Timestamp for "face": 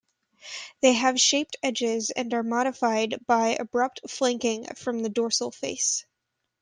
5.51-6.07